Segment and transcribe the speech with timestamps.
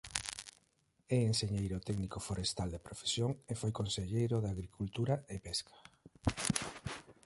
[1.15, 5.75] É Enxeñeiro Técnico Forestal de profesión e foi Conselleiro de Agricultura e Pesca.